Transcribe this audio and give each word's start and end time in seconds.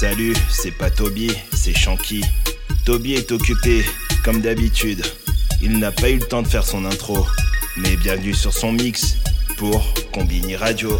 Salut, 0.00 0.34
c'est 0.48 0.70
pas 0.70 0.90
Toby, 0.90 1.30
c'est 1.52 1.74
Shanky. 1.74 2.24
Toby 2.86 3.14
est 3.14 3.30
occupé, 3.32 3.84
comme 4.24 4.40
d'habitude. 4.40 5.02
Il 5.62 5.78
n'a 5.78 5.92
pas 5.92 6.08
eu 6.08 6.20
le 6.20 6.26
temps 6.26 6.40
de 6.40 6.48
faire 6.48 6.64
son 6.64 6.86
intro, 6.86 7.26
mais 7.76 7.96
bienvenue 7.96 8.34
sur 8.34 8.52
son 8.52 8.72
mix 8.72 9.16
pour 9.58 9.84
Combini 10.12 10.56
Radio. 10.56 10.98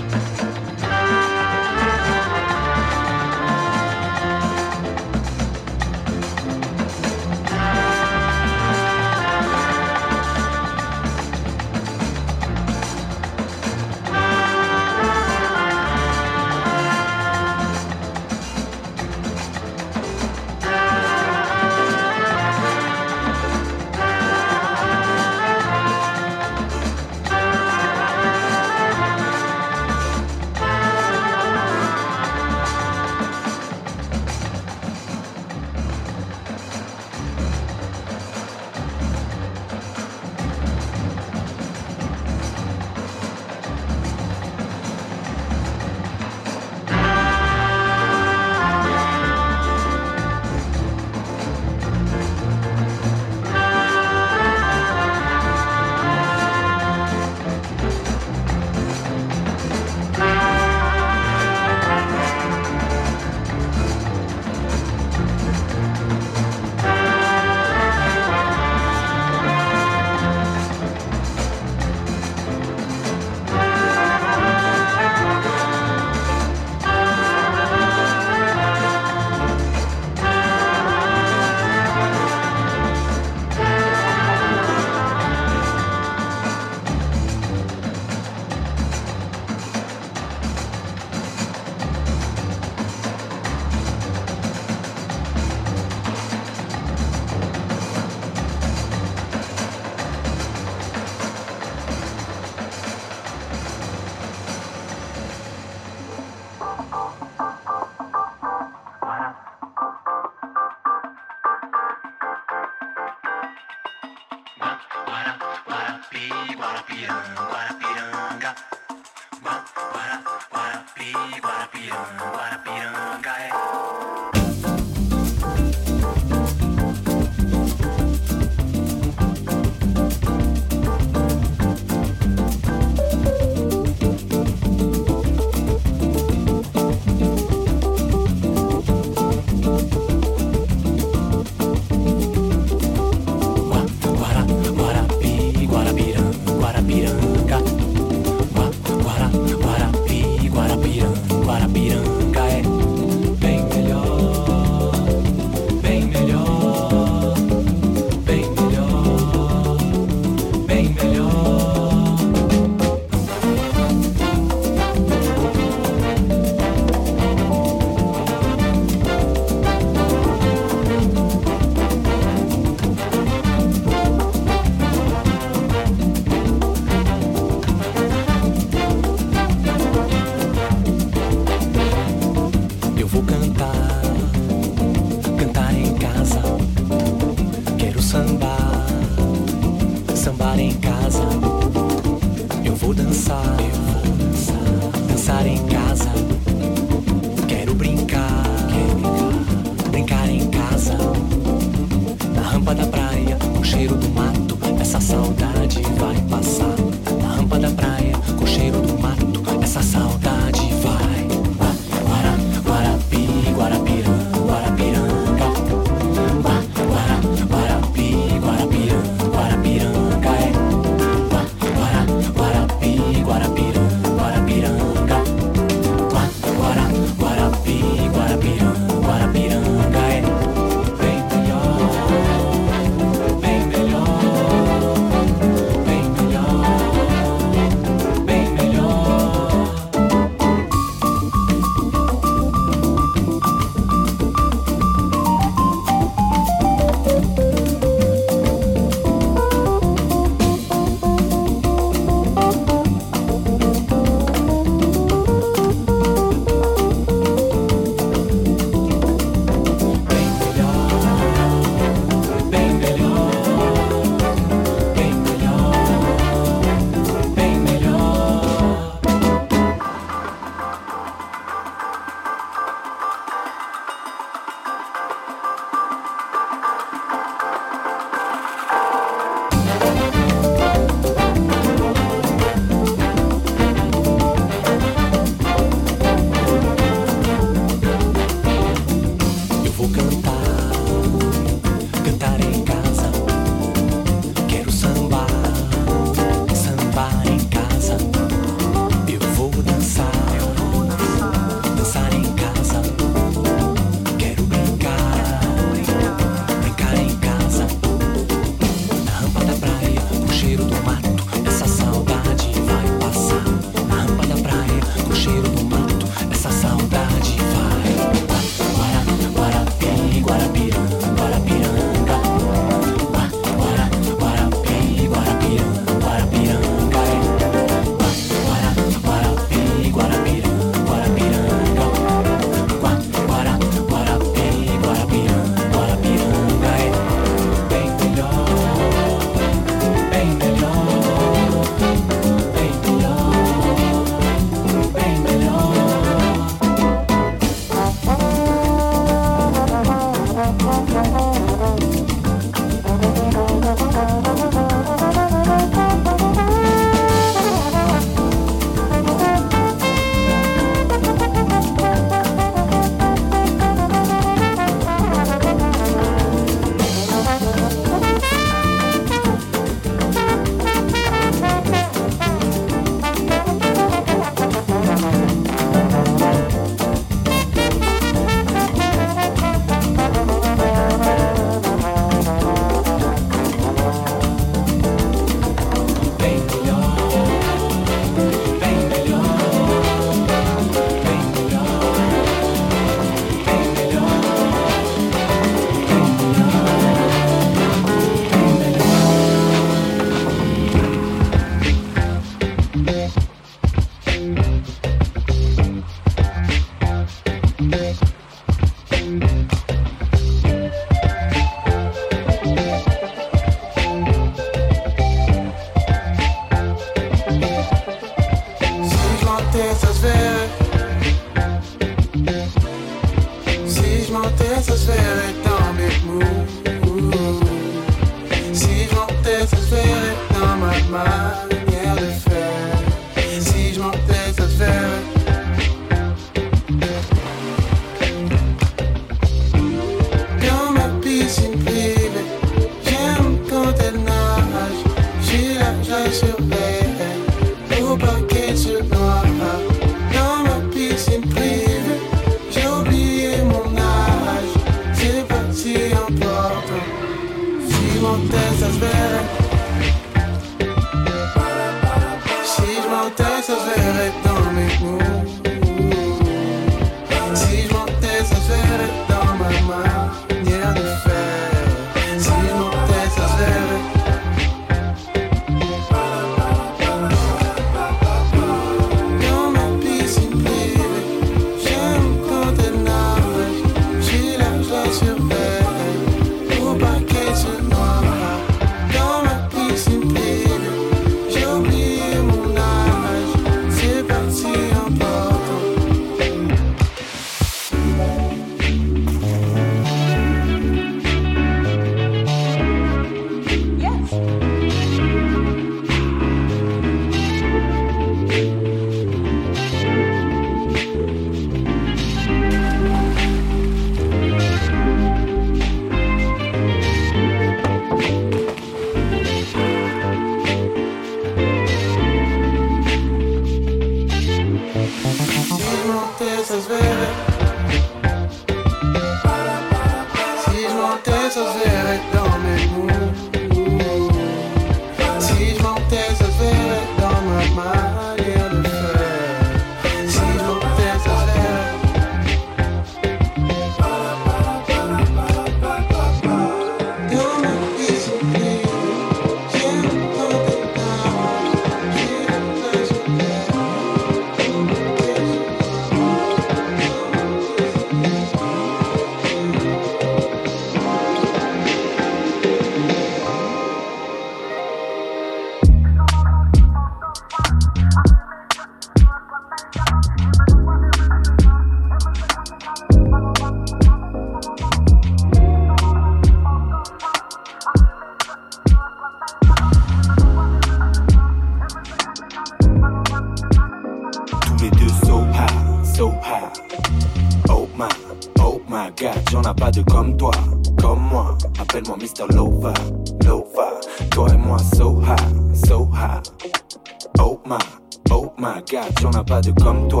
Oh 598.72 598.76
my 598.76 598.80
god, 598.80 599.00
y'en 599.00 599.12
a 599.12 599.24
pas 599.24 599.40
de 599.40 599.50
comme 599.62 599.88
toi, 599.88 600.00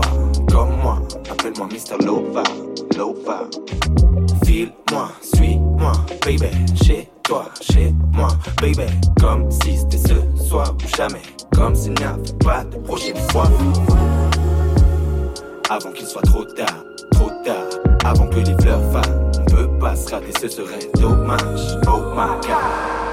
comme 0.50 0.76
moi. 0.82 1.00
Appelle-moi 1.30 1.68
Mr. 1.68 2.04
Lova, 2.04 2.42
Lova. 2.96 3.48
File-moi, 4.44 5.08
suis-moi, 5.20 5.92
baby. 6.24 6.48
Chez 6.82 7.10
toi, 7.22 7.46
chez 7.60 7.94
moi, 8.12 8.28
baby. 8.60 8.86
Comme 9.20 9.50
si 9.50 9.78
c'était 9.78 9.98
ce 9.98 10.44
soir 10.44 10.74
ou 10.74 10.96
jamais. 10.96 11.22
Comme 11.54 11.74
s'il 11.74 11.94
n'y 11.94 12.04
avait 12.04 12.32
pas 12.44 12.64
de 12.64 12.76
prochaine 12.78 13.16
fois. 13.30 13.48
Avant 15.70 15.92
qu'il 15.92 16.06
soit 16.06 16.22
trop 16.22 16.44
tard, 16.44 16.84
trop 17.12 17.30
tard. 17.44 17.66
Avant 18.04 18.26
que 18.28 18.38
les 18.38 18.56
fleurs 18.60 18.80
fanent. 18.92 19.30
On 19.40 19.44
peut 19.44 19.78
pas 19.78 19.96
se 19.96 20.10
rater, 20.10 20.32
ce 20.40 20.48
serait 20.48 20.90
dommage. 20.94 21.78
Oh 21.86 22.00
my 22.14 22.40
god. 22.46 23.07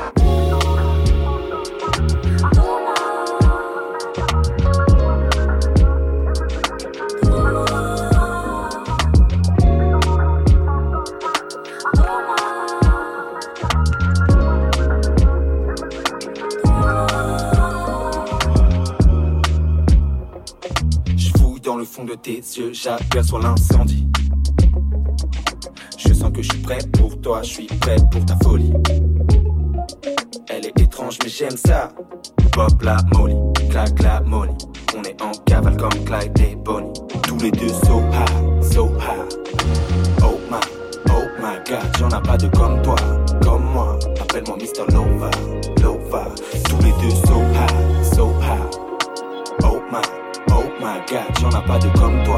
Fond 21.96 22.04
de 22.04 22.16
tes 22.16 22.36
yeux, 22.36 22.74
j'aperçois 22.74 23.40
l'incendie. 23.42 24.06
Je 25.98 26.14
sens 26.14 26.30
que 26.34 26.42
je 26.42 26.50
suis 26.52 26.62
prêt 26.62 26.80
pour 26.92 27.22
toi, 27.22 27.42
je 27.42 27.50
suis 27.50 27.68
prêt 27.68 27.96
pour 28.12 28.26
ta 28.26 28.36
folie. 28.44 28.74
Elle 30.50 30.66
est 30.66 30.78
étrange, 30.82 31.18
mais 31.24 31.30
j'aime 31.30 31.56
ça. 31.56 31.90
Pop 32.52 32.82
la 32.82 32.98
molly, 33.14 33.38
clac 33.70 34.02
la 34.02 34.20
molly. 34.20 34.54
On 34.98 35.04
est 35.04 35.22
en 35.22 35.32
cavale 35.46 35.78
comme 35.78 36.04
Clyde 36.04 36.38
et 36.40 36.56
Bonnie. 36.58 36.92
Tous 37.24 37.38
les 37.38 37.52
deux 37.52 37.70
so 37.70 38.02
high, 38.12 38.64
so 38.74 38.88
high. 38.98 39.26
Oh 40.22 40.38
my, 40.52 40.60
oh 41.10 41.24
my 41.40 41.56
god, 41.66 41.98
j'en 41.98 42.10
ai 42.10 42.22
pas 42.22 42.38
de 42.38 42.48
comme 42.50 42.82
toi, 42.82 42.98
comme 43.42 43.72
moi. 43.72 43.98
Appelle-moi 44.20 44.58
Mr. 44.58 44.92
Lova, 44.92 45.32
Lova. 45.82 46.28
Tous 46.66 46.78
les 46.84 46.92
deux 47.02 47.16
j'en 51.52 51.60
ai 51.60 51.66
pas 51.66 51.80
de 51.80 51.88
comme 51.98 52.24
toi, 52.24 52.38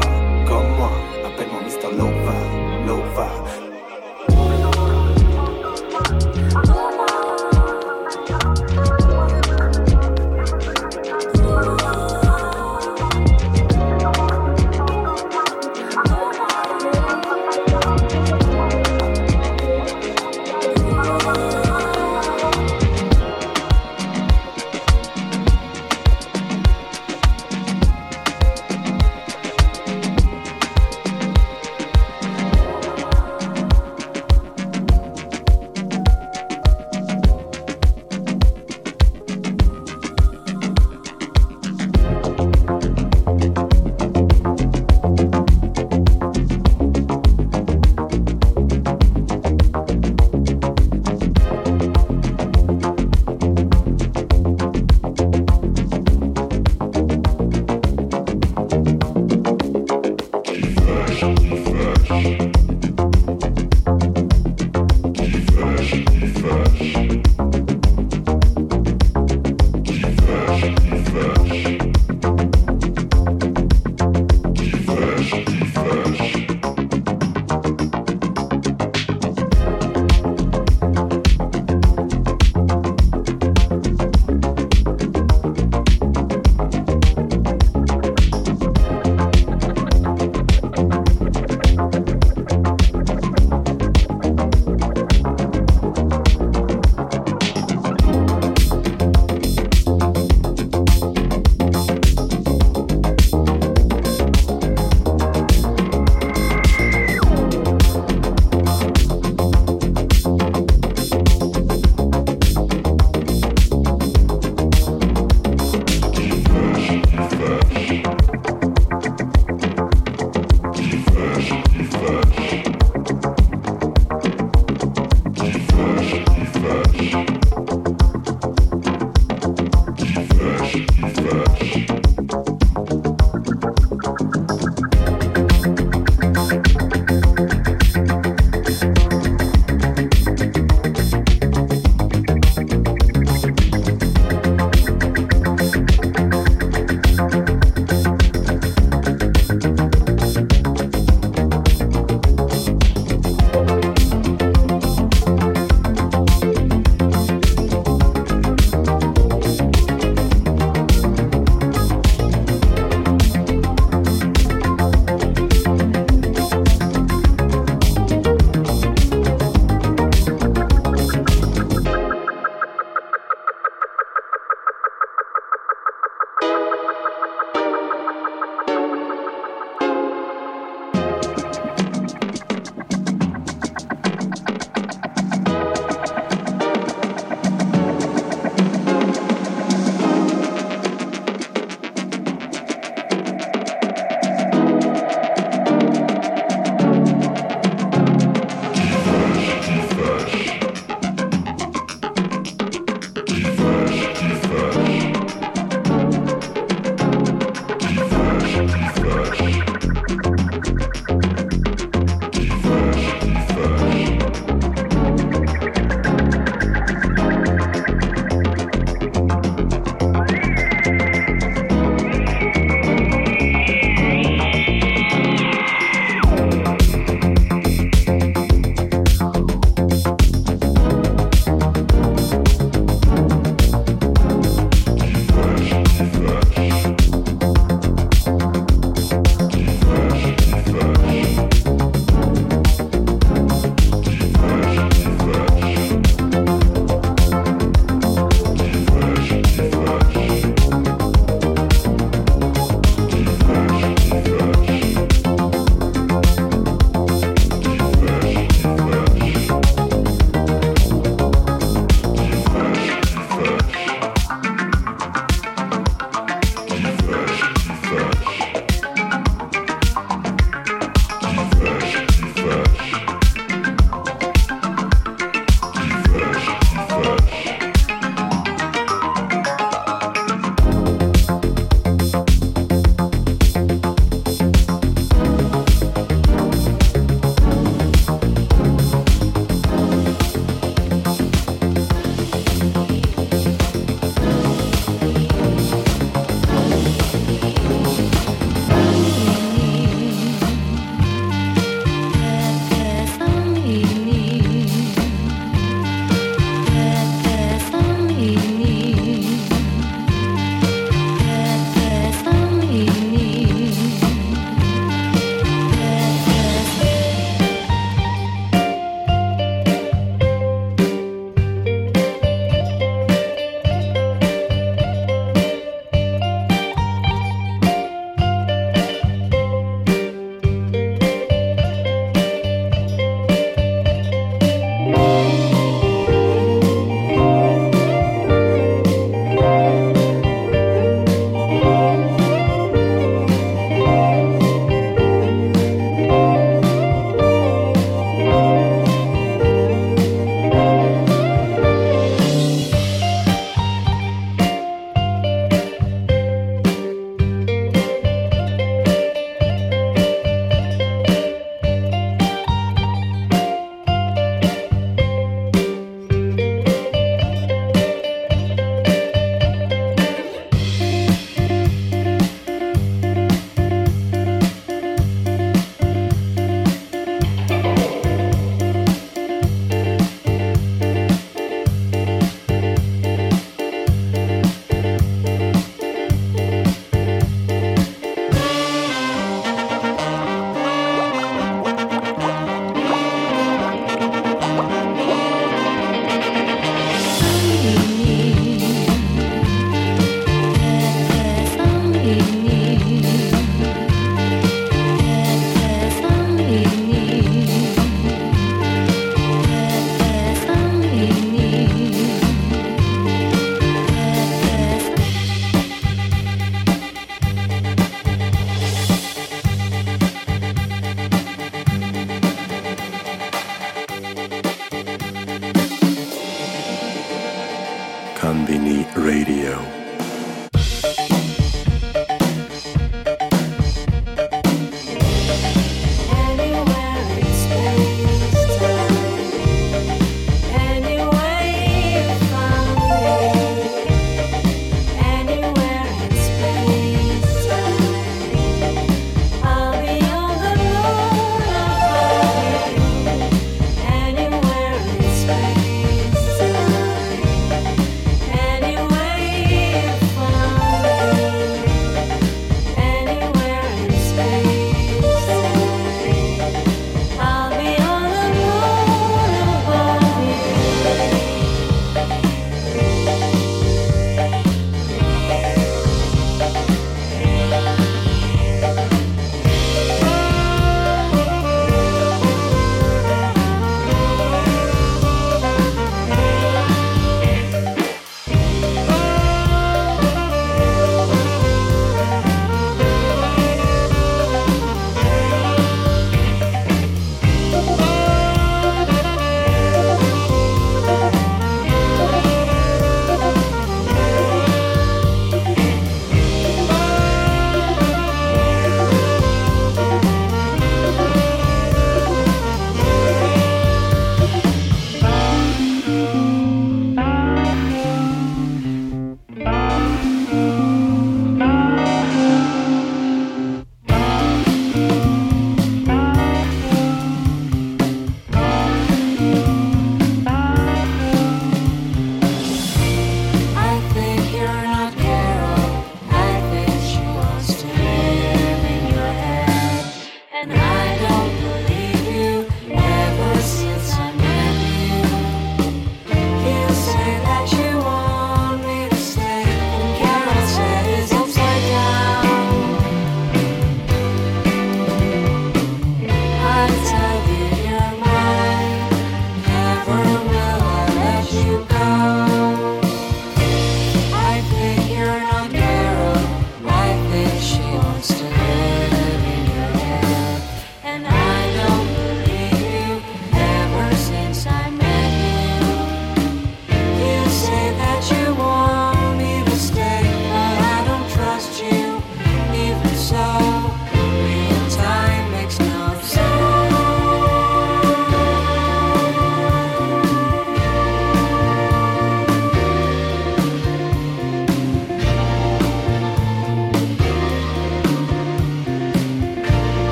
Konbini 428.18 428.82
Radio. 428.96 429.77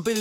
മുമ്പിൽ 0.00 0.18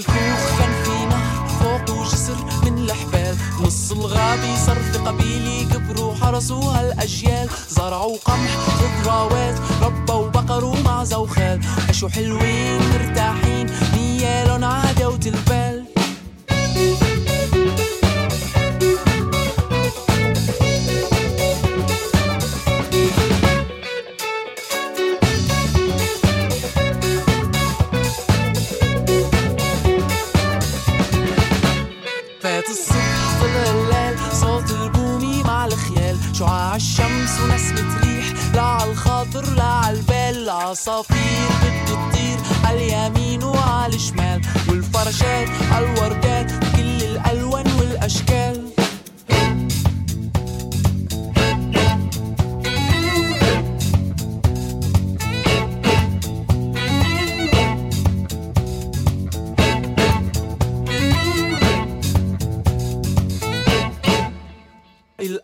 الشمس 36.79 37.39
ونسمة 37.39 37.99
ريح 38.03 38.33
لا 38.53 38.61
عالخاطر 38.61 39.53
لا 39.53 39.63
عالبال 39.63 40.35
العصافير 40.43 41.49
بدو 41.63 41.95
تطير 41.95 42.37
عاليمين 42.63 43.43
وعالشمال 43.43 44.41
والفراشات 44.69 45.49
عالوردات 45.71 46.51
كل 46.75 47.03
الألوان 47.03 47.67
والأشكال. 47.79 48.68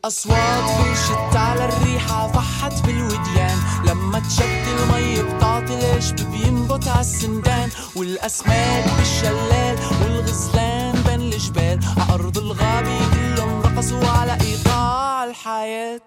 الأصوات 0.06 0.64
فرشت 0.64 1.36
على 1.36 1.66
الريحة 1.66 2.28
فحت 2.32 2.86
بالوديان. 2.86 3.58
لما 3.86 4.20
تشد 4.20 4.66
المي 4.68 5.24
بتعطي 5.24 5.80
العشب 5.80 6.16
بينبت 6.16 6.88
عالسندان 6.88 7.70
والأسماك 7.96 8.86
بالشلال 8.98 9.78
والغزلان 10.02 11.04
بين 11.08 11.22
الجبال. 11.22 11.80
عأرض 11.98 12.38
الغابة 12.38 13.00
كلهم 13.14 13.62
رقصوا 13.62 14.08
على 14.08 14.38
إيقاع 14.42 15.24
الحياة. 15.24 16.02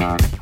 Thank 0.00 0.39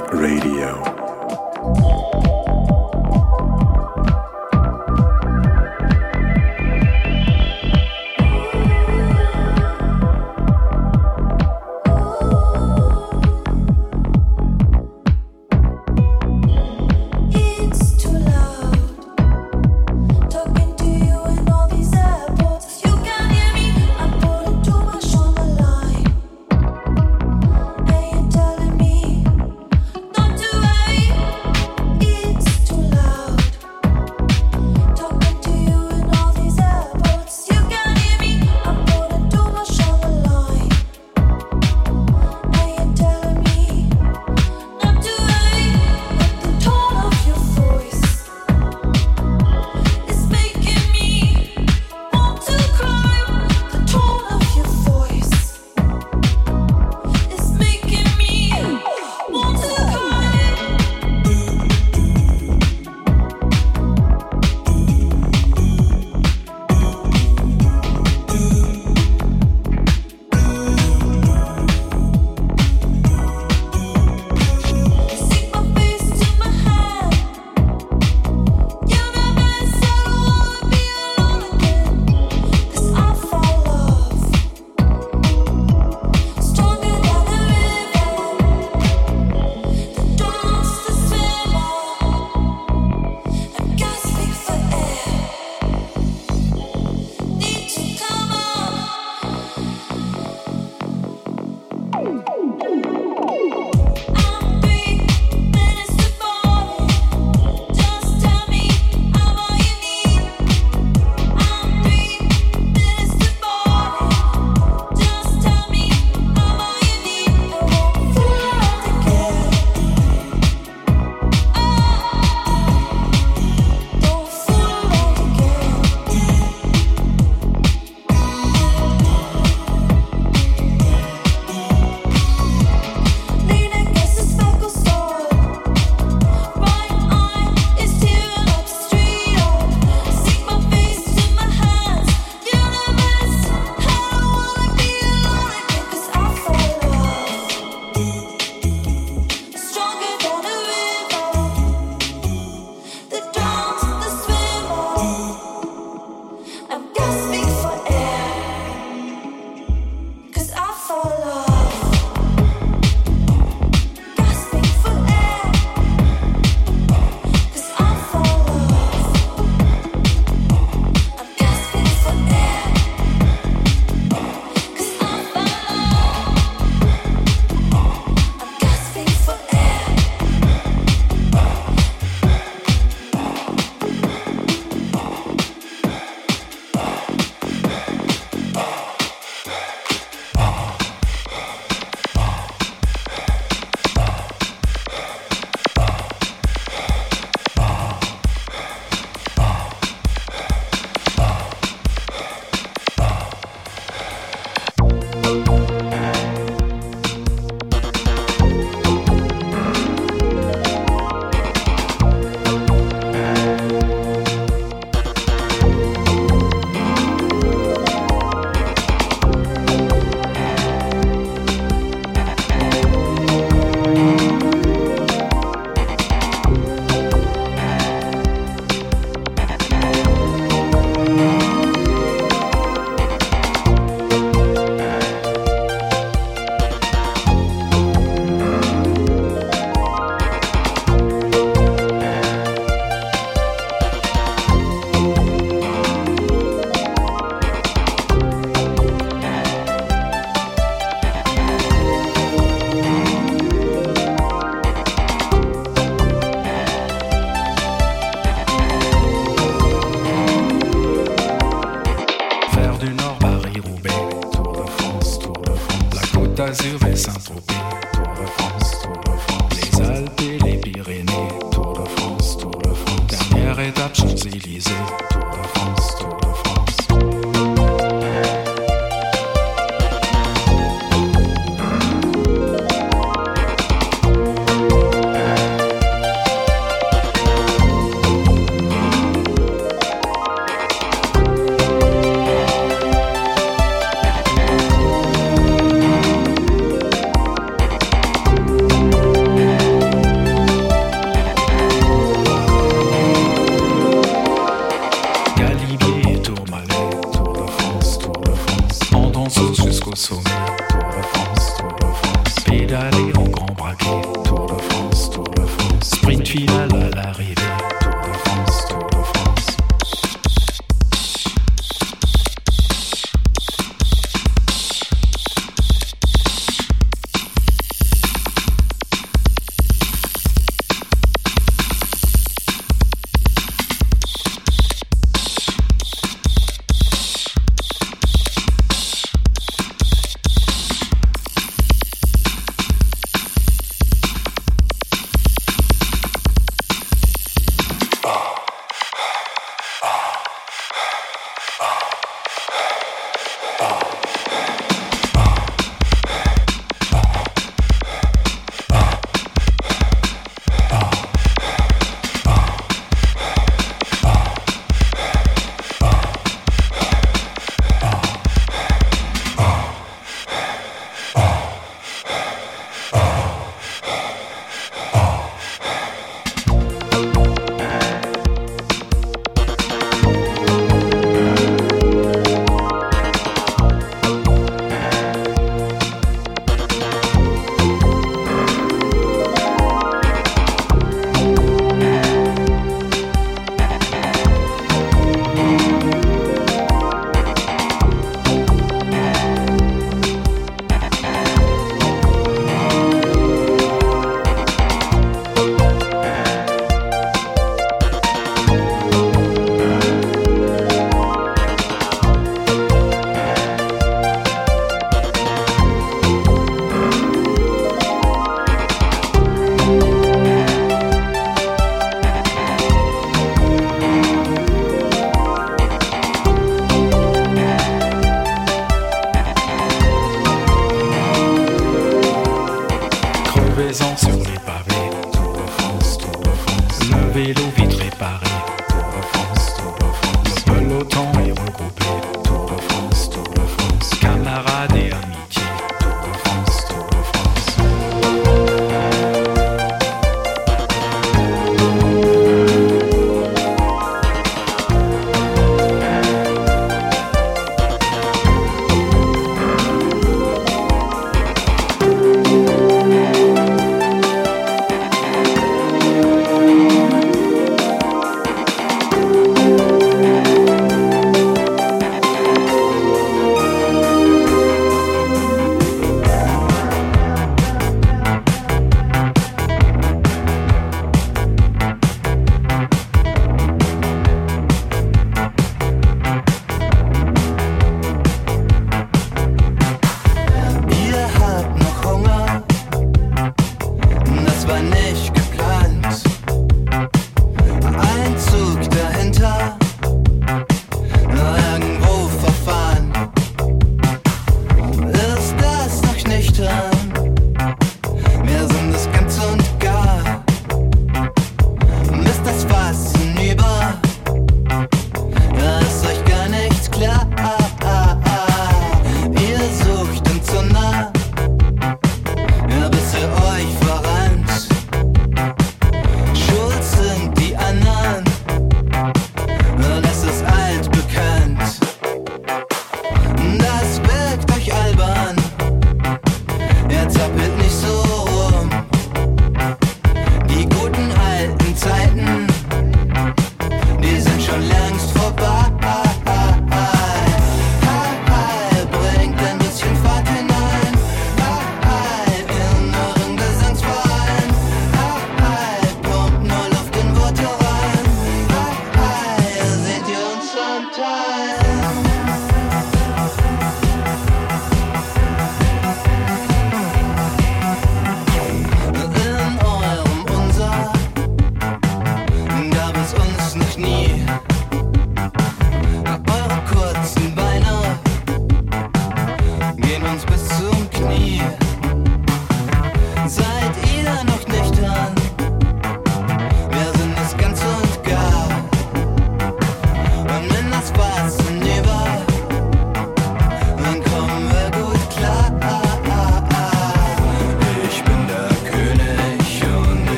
Radio. 0.00 0.82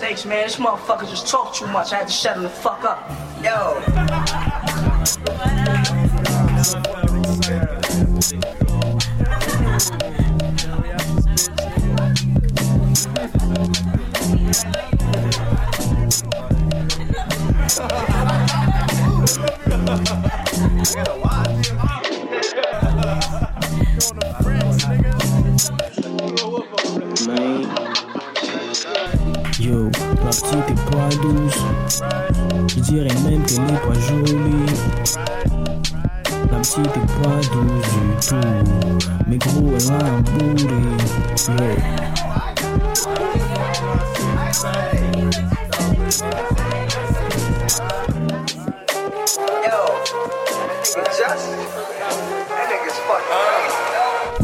Mistakes, 0.00 0.26
man. 0.26 0.46
This 0.46 0.56
motherfucker 0.56 1.08
just 1.08 1.26
talk 1.26 1.54
too 1.54 1.66
much. 1.68 1.90
I 1.94 1.96
had 1.96 2.08
to 2.08 2.12
shut 2.12 2.36
him 2.36 2.42
the 2.42 2.50
fuck 2.50 2.84
up. 2.84 3.25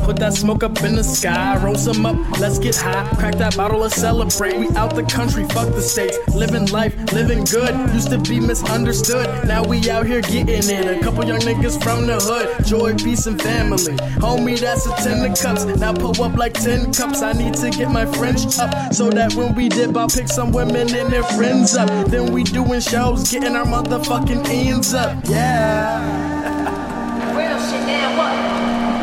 Put 0.03 0.17
that 0.17 0.33
smoke 0.35 0.65
up 0.65 0.83
in 0.83 0.97
the 0.97 1.05
sky, 1.05 1.57
roll 1.63 1.77
some 1.77 2.05
up, 2.05 2.17
let's 2.41 2.59
get 2.59 2.75
high. 2.75 3.09
Crack 3.19 3.37
that 3.37 3.57
bottle, 3.57 3.79
let's 3.79 3.95
celebrate. 3.95 4.59
We 4.59 4.69
out 4.71 4.97
the 4.97 5.05
country, 5.05 5.45
fuck 5.45 5.73
the 5.73 5.81
states. 5.81 6.19
Living 6.35 6.67
life, 6.73 6.93
living 7.13 7.45
good. 7.45 7.73
Used 7.95 8.11
to 8.11 8.19
be 8.19 8.41
misunderstood, 8.41 9.47
now 9.47 9.63
we 9.63 9.89
out 9.91 10.07
here 10.07 10.21
getting 10.23 10.77
it. 10.77 10.99
A 10.99 11.01
couple 11.01 11.25
young 11.25 11.39
niggas 11.39 11.81
from 11.81 12.09
the 12.09 12.17
hood, 12.17 12.67
joy, 12.67 12.95
peace, 12.97 13.27
and 13.27 13.41
family. 13.41 13.95
Homie, 14.19 14.59
that's 14.59 14.85
a 14.87 14.95
ten 14.97 15.25
of 15.25 15.39
cups. 15.39 15.65
Now 15.65 15.93
pull 15.93 16.21
up 16.21 16.37
like 16.37 16.55
ten 16.55 16.93
cups. 16.93 17.23
I 17.23 17.33
need 17.33 17.55
to 17.55 17.71
get 17.71 17.89
my 17.89 18.05
French 18.05 18.59
up 18.59 18.93
so 18.93 19.09
that 19.11 19.35
when 19.35 19.55
we 19.55 19.69
dip, 19.69 19.97
I'll 19.97 20.09
pick 20.09 20.27
some 20.27 20.51
women 20.51 20.93
and 20.93 21.13
their 21.13 21.23
friends 21.23 21.77
up. 21.77 21.89
Then 22.09 22.33
we 22.33 22.43
doing 22.43 22.81
shows, 22.81 23.31
getting 23.31 23.55
our 23.55 23.67
motherfucking 23.67 24.49
ends 24.49 24.95
up. 24.95 25.25
Yeah. 25.29 26.22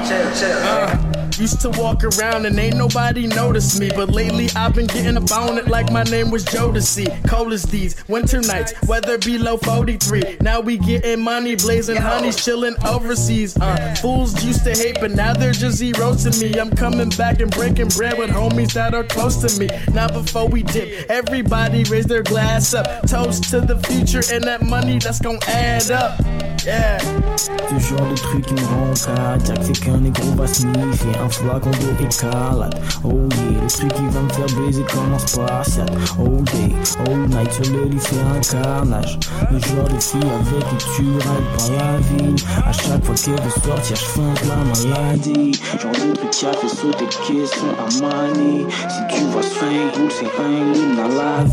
Chill, 0.08 0.32
chill. 0.34 0.58
Uh, 0.64 1.09
used 1.40 1.62
to 1.62 1.70
walk 1.72 2.04
around 2.04 2.46
and 2.46 2.58
ain't 2.60 2.76
nobody 2.76 3.26
noticed 3.28 3.80
me. 3.80 3.90
But 3.96 4.10
lately 4.10 4.50
I've 4.56 4.76
been 4.76 4.88
getting 4.88 5.18
up 5.18 5.32
on 5.32 5.58
it 5.58 5.68
like 5.68 5.92
my 5.92 6.04
name 6.04 6.30
was 6.32 6.44
Jodeci. 6.46 7.08
Cold 7.28 7.54
as 7.54 7.64
these 7.64 7.96
winter 8.08 8.42
nights, 8.42 8.74
weather 8.88 9.18
below 9.18 9.58
43. 9.58 10.38
Now 10.42 10.60
we 10.60 10.78
getting 10.78 11.22
money, 11.22 11.56
blazing 11.56 11.96
honeys, 11.96 12.44
chilling 12.44 12.76
overseas. 12.86 13.58
Uh, 13.58 13.96
fools 14.02 14.44
used 14.44 14.64
to 14.66 14.72
hate, 14.72 14.98
but 15.00 15.12
now 15.12 15.34
they're 15.34 15.54
just 15.54 15.78
zeros 15.78 16.24
to 16.24 16.44
me. 16.44 16.60
I'm 16.60 16.72
coming 16.72 17.10
back 17.10 17.40
and 17.40 17.52
breaking 17.52 17.90
bread 17.90 18.18
with 18.18 18.30
homies 18.30 18.74
that 18.74 18.94
are 18.94 19.04
close 19.04 19.38
to 19.38 19.60
me. 19.60 19.70
Now 19.94 20.08
before 20.10 20.48
we 20.48 20.64
dip, 20.64 21.10
everybody 21.10 21.84
raise 21.86 22.06
their 22.06 22.24
glass 22.24 22.74
up. 22.74 23.08
Toast 23.08 23.50
to 23.52 23.62
the 23.62 23.78
future 23.88 24.22
and 24.34 24.44
that 24.44 24.62
money 24.62 25.00
that's 25.00 25.20
gonna 25.20 25.40
add 25.48 25.90
up. 25.92 26.20
Yeah. 26.66 27.00
Ce 27.38 27.80
genre 27.80 28.10
de 28.10 28.16
truc 28.16 28.46
qui 28.46 28.54
me 28.54 28.66
rend 28.66 28.94
cardiaque 28.94 29.60
C'est 29.62 29.80
qu'un 29.80 29.98
négro 29.98 30.32
va 30.36 30.48
sniffer 30.48 31.08
Un 31.20 31.29
flacon 31.30 31.72
d'eau 31.72 32.06
écarlate 32.06 32.76
Oh 33.04 33.10
yeah, 33.10 33.62
le 33.62 33.68
truc 33.68 33.94
qui 33.94 34.06
va 34.10 34.22
me 34.22 34.30
faire 34.30 34.60
baiser 34.60 34.84
comme 34.84 35.14
en 35.14 35.20
spartiate 35.20 35.92
All 36.20 36.44
day, 36.44 36.74
all 37.06 37.28
night 37.30 37.52
sur 37.52 37.74
le 37.74 37.86
lit 37.86 38.00
c'est 38.00 38.20
un 38.20 38.62
carnage 38.62 39.20
Le 39.52 39.60
genre 39.60 39.88
de 39.88 40.00
fille 40.00 40.22
avec 40.22 40.78
qui 40.78 40.86
tu 40.96 41.02
rides 41.04 41.50
par 41.58 41.70
la 41.72 41.98
ville 42.00 42.36
À 42.66 42.72
chaque 42.72 43.04
fois 43.06 43.16
qu'elle 43.16 43.42
veut 43.42 43.50
sortir 43.50 43.96
je 43.96 44.06
feinte 44.06 44.42
la 44.48 44.56
maladie 44.56 45.52
Genre 45.80 45.92
de 45.92 46.16
truc 46.16 46.30
qui 46.32 46.46
a 46.46 46.54
fait 46.54 46.68
sauter 46.68 47.06
questions 47.06 47.76
à 47.78 48.02
manie 48.02 48.66
Si 48.90 49.16
tu 49.16 49.24
vois 49.26 49.44
swing 49.44 50.10
c'est 50.10 50.26
un 50.42 50.50
hymne 50.50 50.96
dans 50.96 51.08
la 51.08 51.44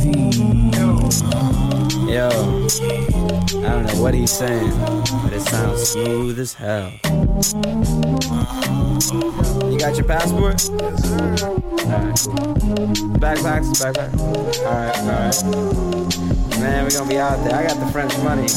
Yo, 2.07 2.29
I 2.29 3.69
don't 3.69 3.87
know 3.87 4.01
what 4.01 4.15
he's 4.15 4.31
saying, 4.31 4.71
but 5.25 5.33
it 5.33 5.41
sounds 5.41 5.83
smooth 5.89 6.39
as 6.39 6.55
hell. 6.55 6.93
You 9.69 9.77
got 9.77 9.97
your 9.97 10.07
passport? 10.07 10.71
Alright. 11.83 12.17
Backpacks? 13.19 13.73
Backpack? 13.83 14.13
Alright, 14.61 14.97
alright. 14.99 15.45
Man, 16.61 16.85
we're 16.85 16.91
gonna 16.91 17.11
be 17.11 17.19
out 17.19 17.43
there. 17.45 17.55
I 17.59 17.67
got 17.67 17.85
the 17.85 17.91
French 17.91 18.17
money. 18.19 18.49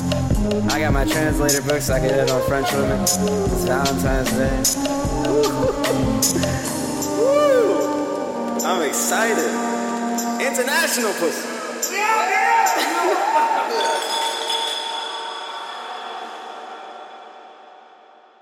I 0.71 0.79
got 0.79 0.93
my 0.93 1.05
translator 1.05 1.63
books 1.63 1.85
so 1.85 1.95
I 1.95 1.99
can 2.01 2.09
hit 2.09 2.29
on 2.29 2.41
French 2.47 2.71
women. 2.71 3.01
It's 3.01 3.17
Valentine's 3.65 4.31
Day. 4.31 4.63
Woo! 7.17 8.59
I'm 8.63 8.81
excited. 8.87 9.49
International 10.39 11.13
pussy. 11.13 11.58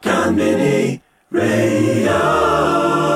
Konbini 0.02 1.00
Radio. 1.32 3.07